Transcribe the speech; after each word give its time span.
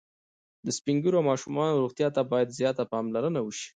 د 0.65 0.67
سپین 0.77 0.97
ږیرو 1.03 1.17
او 1.19 1.27
ماشومانو 1.31 1.81
روغتیا 1.83 2.07
ته 2.15 2.21
باید 2.31 2.55
زیاته 2.59 2.83
پاملرنه 2.91 3.39
وشي. 3.43 3.69